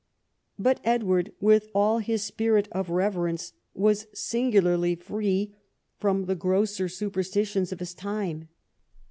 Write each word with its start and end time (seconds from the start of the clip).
But 0.57 0.79
Edward, 0.83 1.31
with 1.39 1.67
all 1.75 1.99
his 1.99 2.23
spirit 2.23 2.67
of 2.71 2.89
reverence, 2.89 3.53
was 3.75 4.07
singularly 4.15 4.95
free 4.95 5.53
from 5.99 6.25
the 6.25 6.33
grosser 6.33 6.89
superstitions 6.89 7.71
of 7.71 7.77
his 7.77 7.93
time. 7.93 8.49